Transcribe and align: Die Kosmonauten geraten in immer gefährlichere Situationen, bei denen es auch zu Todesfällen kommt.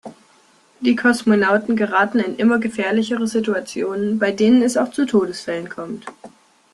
Die 0.79 0.95
Kosmonauten 0.95 1.75
geraten 1.75 2.17
in 2.17 2.35
immer 2.37 2.57
gefährlichere 2.57 3.27
Situationen, 3.27 4.17
bei 4.17 4.31
denen 4.31 4.63
es 4.63 4.75
auch 4.75 4.89
zu 4.89 5.05
Todesfällen 5.05 5.69
kommt. 5.69 6.07